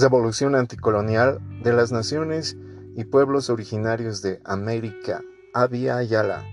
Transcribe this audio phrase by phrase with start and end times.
[0.00, 2.56] Revolución anticolonial de las naciones
[2.94, 6.44] y pueblos originarios de América, Abya Ayala.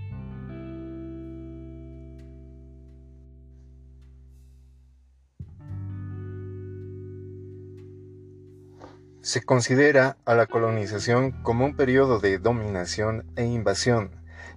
[9.20, 14.10] Se considera a la colonización como un periodo de dominación e invasión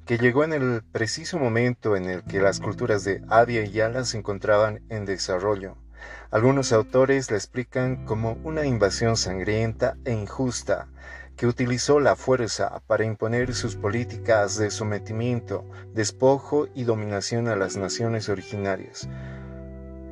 [0.08, 4.04] que llegó en el preciso momento en el que las culturas de Abya y Yala
[4.04, 5.78] se encontraban en desarrollo.
[6.32, 10.88] Algunos autores la explican como una invasión sangrienta e injusta
[11.36, 15.64] que utilizó la fuerza para imponer sus políticas de sometimiento,
[15.94, 19.08] despojo y dominación a las naciones originarias,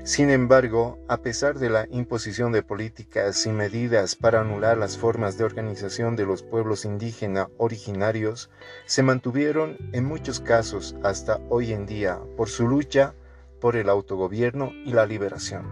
[0.07, 5.37] sin embargo, a pesar de la imposición de políticas y medidas para anular las formas
[5.37, 8.49] de organización de los pueblos indígenas originarios,
[8.85, 13.15] se mantuvieron en muchos casos hasta hoy en día por su lucha
[13.59, 15.65] por el autogobierno y la liberación.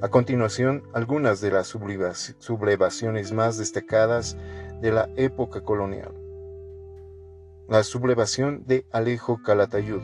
[0.00, 4.36] A continuación, algunas de las sublevaciones más destacadas
[4.80, 6.12] de la época colonial.
[7.68, 10.02] La sublevación de Alejo Calatayud,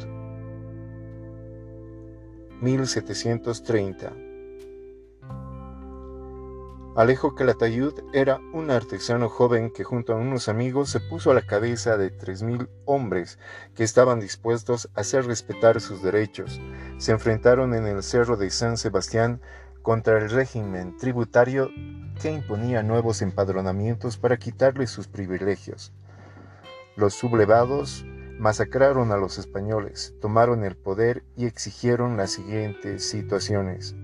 [2.61, 4.28] 1730.
[6.99, 11.47] Alejo Calatayud era un artesano joven que junto a unos amigos se puso a la
[11.47, 13.39] cabeza de tres mil hombres
[13.77, 16.61] que estaban dispuestos a hacer respetar sus derechos.
[16.97, 19.41] Se enfrentaron en el cerro de San Sebastián
[19.83, 21.71] contra el régimen tributario
[22.21, 25.93] que imponía nuevos empadronamientos para quitarles sus privilegios.
[26.97, 28.05] Los sublevados
[28.41, 33.95] masacraron a los españoles, tomaron el poder y exigieron las siguientes situaciones.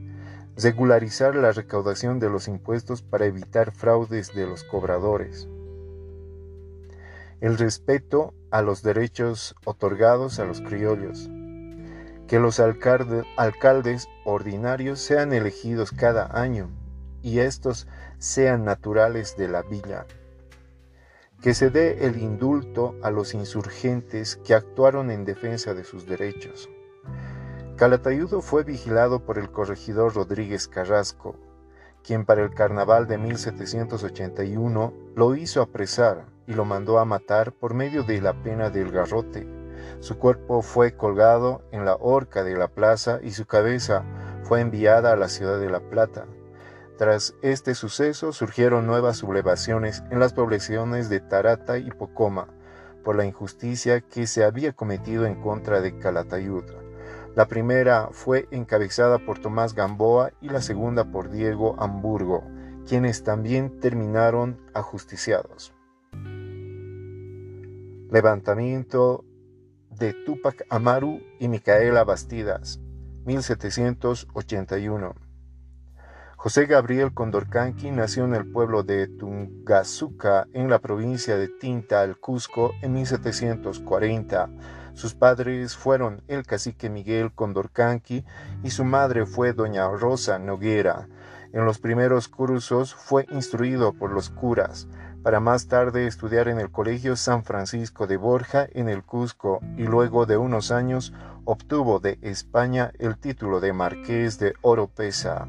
[0.57, 5.49] Regularizar la recaudación de los impuestos para evitar fraudes de los cobradores.
[7.41, 11.29] El respeto a los derechos otorgados a los criollos.
[12.29, 16.71] Que los alcaldes ordinarios sean elegidos cada año
[17.23, 17.87] y estos
[18.19, 20.07] sean naturales de la villa
[21.45, 26.71] que se dé el indulto a los insurgentes que actuaron en defensa de sus derechos.
[27.77, 31.37] Calatayudo fue vigilado por el corregidor Rodríguez Carrasco,
[32.03, 37.75] quien para el carnaval de 1781 lo hizo apresar y lo mandó a matar por
[37.75, 39.49] medio de la pena del garrote.
[40.01, 44.05] Su cuerpo fue colgado en la horca de la plaza y su cabeza
[44.45, 46.27] fue enviada a la ciudad de La Plata,
[46.97, 52.47] tras este suceso surgieron nuevas sublevaciones en las poblaciones de Tarata y Pocoma
[53.03, 56.84] por la injusticia que se había cometido en contra de Calatayud.
[57.35, 62.45] La primera fue encabezada por Tomás Gamboa y la segunda por Diego Hamburgo,
[62.87, 65.75] quienes también terminaron ajusticiados.
[68.11, 69.25] Levantamiento
[69.91, 72.79] de Tupac Amaru y Micaela Bastidas,
[73.25, 75.17] 1781.
[76.37, 82.21] José Gabriel Condorcanqui nació en el pueblo de Tungazuca, en la provincia de Tinta, al
[82.21, 84.51] Cusco, en 1740.
[84.95, 88.25] Sus padres fueron el cacique Miguel Condorcanqui
[88.63, 91.09] y su madre fue doña Rosa Noguera.
[91.53, 94.89] En los primeros cursos fue instruido por los curas,
[95.23, 99.85] para más tarde estudiar en el Colegio San Francisco de Borja en el Cusco y
[99.85, 101.13] luego de unos años
[101.45, 105.49] obtuvo de España el título de Marqués de Oropesa.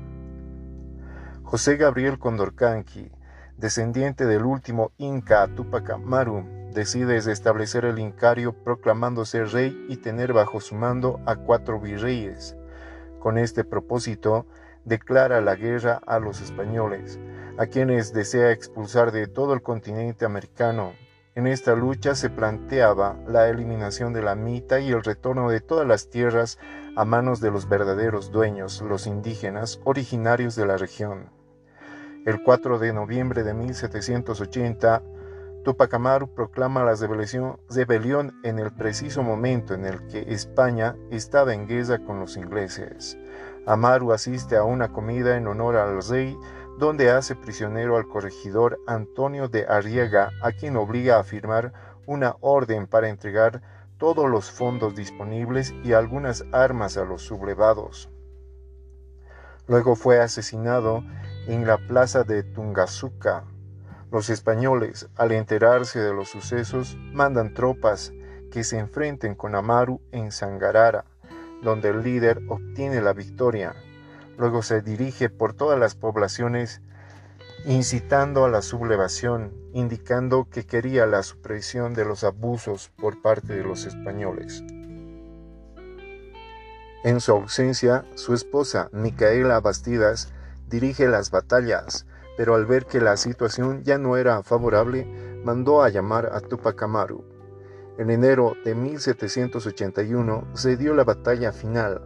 [1.44, 3.12] José Gabriel Condorcanqui,
[3.58, 10.60] descendiente del último Inca Tupac Amaru, decide establecer el Incario proclamándose rey y tener bajo
[10.60, 12.56] su mando a cuatro virreyes.
[13.20, 14.46] Con este propósito,
[14.84, 17.20] declara la guerra a los españoles,
[17.58, 20.94] a quienes desea expulsar de todo el continente americano.
[21.34, 25.88] En esta lucha se planteaba la eliminación de la mita y el retorno de todas
[25.88, 26.60] las tierras
[26.96, 31.30] a manos de los verdaderos dueños, los indígenas originarios de la región.
[32.26, 35.04] El 4 de noviembre de 1780,
[35.66, 41.68] Tupac Amaru proclama la rebelión en el preciso momento en el que España estaba en
[41.68, 43.18] guerra con los ingleses.
[43.66, 46.38] Amaru asiste a una comida en honor al rey
[46.78, 51.74] donde hace prisionero al corregidor Antonio de Arriaga, a quien obliga a firmar
[52.06, 53.64] una orden para entregar
[53.98, 58.12] todos los fondos disponibles y algunas armas a los sublevados.
[59.68, 61.04] Luego fue asesinado
[61.48, 63.46] en la plaza de Tungazuca.
[64.16, 68.14] Los españoles, al enterarse de los sucesos, mandan tropas
[68.50, 71.04] que se enfrenten con Amaru en Sangarara,
[71.62, 73.76] donde el líder obtiene la victoria.
[74.38, 76.82] Luego se dirige por todas las poblaciones
[77.66, 83.64] incitando a la sublevación, indicando que quería la supresión de los abusos por parte de
[83.66, 84.64] los españoles.
[87.04, 90.32] En su ausencia, su esposa, Micaela Bastidas,
[90.70, 92.06] dirige las batallas,
[92.38, 95.06] pero al ver que la situación ya no era favorable,
[95.44, 97.24] mandó a llamar a Tupac Amaru.
[97.98, 102.02] En enero de 1781 se dio la batalla final.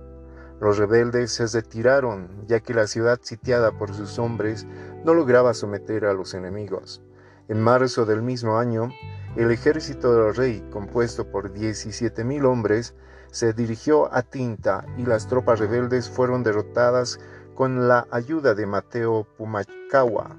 [0.62, 4.68] Los rebeldes se retiraron, ya que la ciudad sitiada por sus hombres
[5.04, 7.02] no lograba someter a los enemigos.
[7.48, 8.90] En marzo del mismo año,
[9.36, 12.94] el ejército del rey, compuesto por 17.000 hombres,
[13.32, 17.20] se dirigió a Tinta y las tropas rebeldes fueron derrotadas
[17.60, 20.38] con la ayuda de Mateo Pumacawa,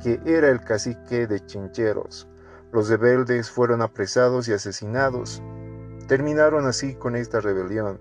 [0.00, 2.28] que era el cacique de Chincheros.
[2.72, 5.42] Los rebeldes fueron apresados y asesinados.
[6.06, 8.00] Terminaron así con esta rebelión.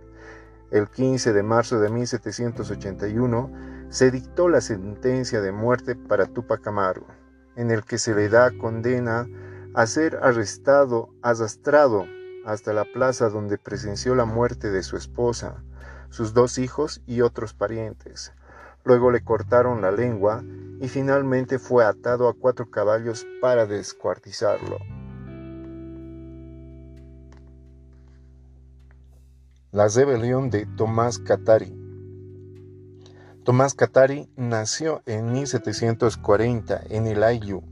[0.70, 3.52] El 15 de marzo de 1781
[3.90, 7.08] se dictó la sentencia de muerte para Tupac Amaru,
[7.56, 9.26] en el que se le da condena
[9.74, 12.06] a ser arrestado, arrastrado
[12.46, 15.64] hasta la plaza donde presenció la muerte de su esposa,
[16.12, 18.32] sus dos hijos y otros parientes.
[18.84, 20.44] Luego le cortaron la lengua
[20.82, 24.80] y finalmente fue atado a cuatro caballos para descuartizarlo.
[29.72, 31.80] La rebelión de Tomás Catari.
[33.44, 37.64] Tomás Catari nació en 1740 en el Ayllu,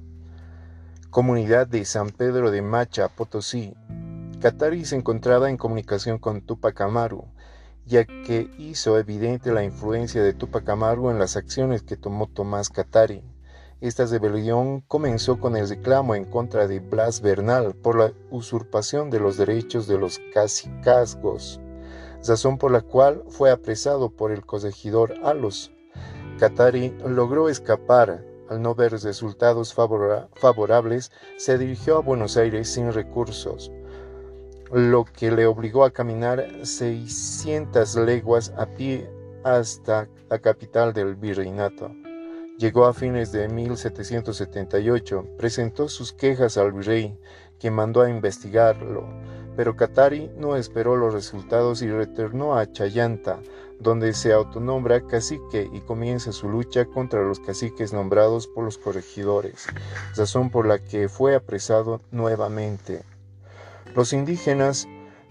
[1.09, 3.75] comunidad de San Pedro de Macha, Potosí,
[4.41, 7.25] Katari se encontraba en comunicación con Tupac Amaru,
[7.85, 12.69] ya que hizo evidente la influencia de Tupac Amaru en las acciones que tomó Tomás
[12.69, 13.23] Katari.
[13.81, 19.19] Esta rebelión comenzó con el reclamo en contra de Blas Bernal por la usurpación de
[19.19, 21.59] los derechos de los cacicazgos,
[22.27, 25.71] razón por la cual fue apresado por el corregidor Alos.
[26.39, 28.25] Katari logró escapar.
[28.49, 33.71] Al no ver resultados favorables, se dirigió a Buenos Aires sin recursos
[34.71, 39.09] lo que le obligó a caminar 600 leguas a pie
[39.43, 41.91] hasta la capital del virreinato.
[42.57, 47.17] Llegó a fines de 1778, presentó sus quejas al virrey,
[47.59, 49.07] que mandó a investigarlo,
[49.55, 53.39] pero Katari no esperó los resultados y retornó a Chayanta,
[53.79, 59.67] donde se autonombra cacique y comienza su lucha contra los caciques nombrados por los corregidores,
[60.15, 63.01] razón por la que fue apresado nuevamente.
[63.93, 64.87] Los indígenas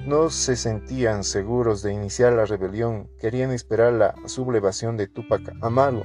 [0.07, 6.03] no se sentían seguros de iniciar la rebelión, querían esperar la sublevación de Tupac Amaru,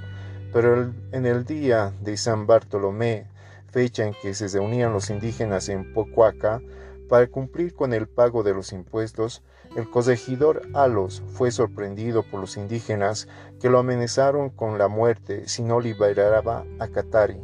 [0.53, 3.27] pero en el día de San Bartolomé,
[3.67, 6.61] fecha en que se reunían los indígenas en Pocuaca,
[7.09, 9.43] para cumplir con el pago de los impuestos,
[9.75, 13.27] el corregidor Alos fue sorprendido por los indígenas
[13.59, 17.41] que lo amenazaron con la muerte si no liberaba a Katari.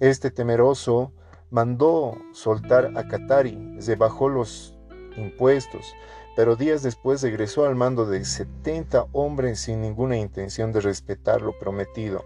[0.00, 1.12] Este temeroso
[1.50, 4.76] mandó soltar a Katari, se bajó los
[5.16, 5.94] impuestos,
[6.36, 11.58] pero días después regresó al mando de 70 hombres sin ninguna intención de respetar lo
[11.58, 12.24] prometido.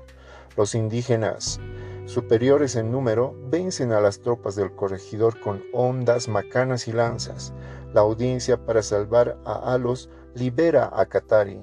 [0.56, 1.60] Los indígenas,
[2.04, 7.54] superiores en número, vencen a las tropas del corregidor con ondas, macanas y lanzas.
[7.94, 11.62] La audiencia para salvar a Alos libera a Katari.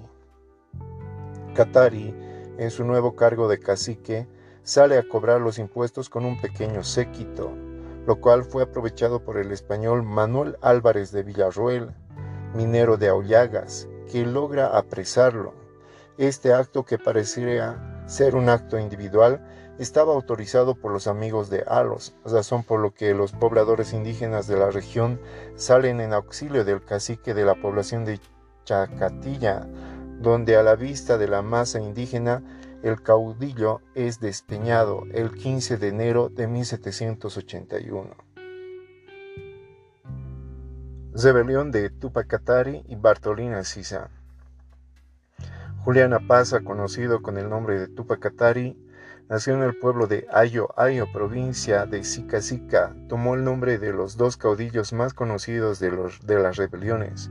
[1.54, 2.16] Katari,
[2.58, 4.28] en su nuevo cargo de cacique,
[4.70, 7.52] sale a cobrar los impuestos con un pequeño séquito,
[8.06, 11.90] lo cual fue aprovechado por el español Manuel Álvarez de Villarroel,
[12.54, 15.56] minero de Aullagas, que logra apresarlo.
[16.20, 19.44] Este acto, que pareciera ser un acto individual,
[19.80, 24.58] estaba autorizado por los amigos de Alos, razón por lo que los pobladores indígenas de
[24.58, 25.20] la región
[25.56, 28.20] salen en auxilio del cacique de la población de
[28.66, 29.68] Chacatilla,
[30.20, 32.44] donde a la vista de la masa indígena
[32.84, 38.10] el caudillo es despeñado el 15 de enero de 1781.
[41.14, 44.10] Rebelión de Tupacatari y Bartolina Sisa.
[45.80, 48.78] Juliana Paza, conocido con el nombre de Tupacatari,
[49.30, 52.96] Nació en el pueblo de Ayo Ayo, provincia de Sica Sica.
[53.08, 55.92] Tomó el nombre de los dos caudillos más conocidos de,
[56.40, 57.30] las rebeliones.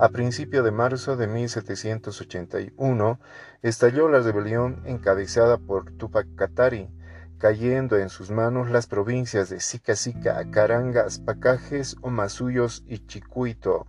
[0.00, 3.20] A principio de marzo de 1781
[3.62, 6.90] estalló la rebelión encabezada por Tupac Katari,
[7.38, 13.86] cayendo en sus manos las provincias de Sica Sica, Carangas, Pacajes, Omasuyos y Chicuito.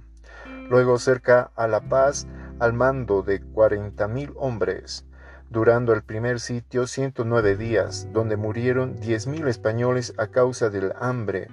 [0.69, 2.27] Luego cerca a La Paz,
[2.59, 5.06] al mando de 40.000 hombres
[5.49, 11.47] durando el primer sitio 109 días, donde murieron 10.000 españoles a causa del hambre,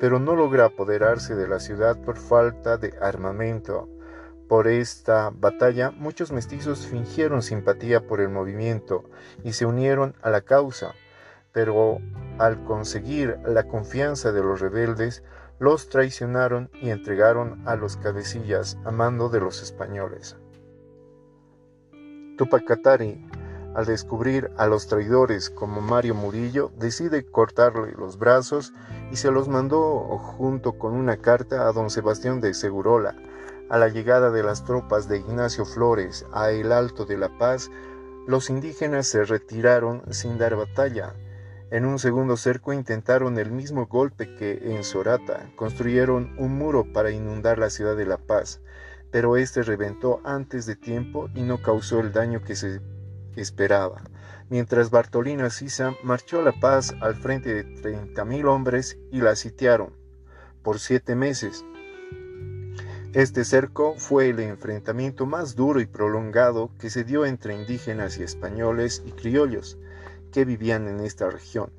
[0.00, 3.88] pero no logra apoderarse de la ciudad por falta de armamento.
[4.48, 9.04] Por esta batalla muchos mestizos fingieron simpatía por el movimiento
[9.42, 10.94] y se unieron a la causa,
[11.52, 11.98] pero
[12.38, 15.22] al conseguir la confianza de los rebeldes,
[15.58, 20.36] los traicionaron y entregaron a los cabecillas a mando de los españoles.
[22.36, 23.26] Tupac Katari
[23.76, 28.72] Al descubrir a los traidores como Mario Murillo, decide cortarle los brazos
[29.12, 33.14] y se los mandó junto con una carta a don Sebastián de Segurola.
[33.68, 37.70] A la llegada de las tropas de Ignacio Flores a el Alto de la Paz,
[38.26, 41.12] los indígenas se retiraron sin dar batalla.
[41.70, 47.10] En un segundo cerco intentaron el mismo golpe que en Sorata, construyeron un muro para
[47.10, 48.62] inundar la ciudad de La Paz,
[49.10, 52.80] pero este reventó antes de tiempo y no causó el daño que se
[53.36, 54.02] esperaba,
[54.48, 59.92] mientras Bartolina Sisa marchó a La Paz al frente de 30.000 hombres y la sitiaron
[60.62, 61.64] por siete meses.
[63.12, 68.24] Este cerco fue el enfrentamiento más duro y prolongado que se dio entre indígenas y
[68.24, 69.78] españoles y criollos
[70.32, 71.72] que vivían en esta región,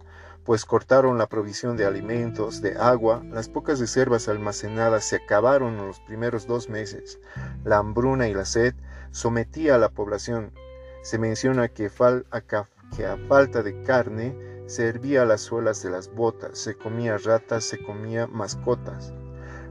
[0.45, 5.87] pues cortaron la provisión de alimentos, de agua, las pocas reservas almacenadas se acabaron en
[5.87, 7.19] los primeros dos meses,
[7.65, 8.73] la hambruna y la sed
[9.11, 10.53] sometía a la población
[11.01, 16.75] se menciona que, a falta de carne se hervía las suelas de las botas, se
[16.75, 19.13] comía ratas, se comía mascotas.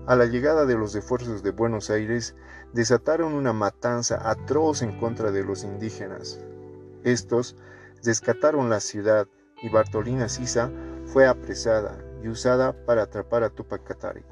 [0.06, 2.34] A la llegada de los esfuerzos de Buenos Aires,
[2.72, 6.40] desataron una matanza atroz en contra de los indígenas.
[7.02, 7.56] Estos
[8.02, 9.26] descataron la ciudad
[9.62, 10.70] y Bartolina Sisa
[11.06, 14.24] fue apresada y usada para atrapar a Tupac Katari.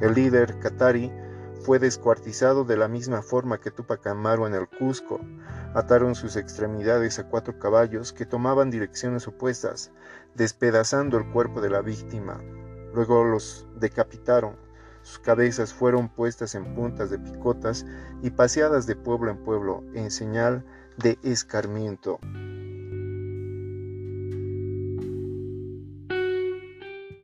[0.00, 1.12] El líder Katari
[1.62, 5.20] fue descuartizado de la misma forma que Tupac Amaru en el Cusco.
[5.74, 9.92] Ataron sus extremidades a cuatro caballos que tomaban direcciones opuestas,
[10.34, 12.40] despedazando el cuerpo de la víctima.
[12.92, 14.56] Luego los decapitaron.
[15.02, 17.86] Sus cabezas fueron puestas en puntas de picotas
[18.22, 20.64] y paseadas de pueblo en pueblo en señal
[20.96, 22.18] de escarmiento.